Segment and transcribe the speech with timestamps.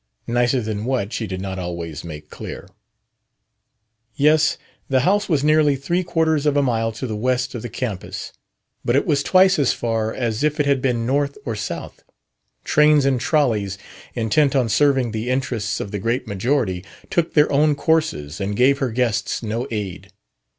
[0.25, 2.67] Nicer than what, she did not always make clear.
[4.15, 4.57] Yes,
[4.89, 8.33] the house was nearly three quarters of a mile to the west of the campus,
[8.83, 12.03] but it was twice as far as if it had been north or south.
[12.63, 13.77] Trains and trolleys,
[14.15, 18.79] intent on serving the interests of the great majority, took their own courses and gave
[18.79, 20.11] her guests no aid.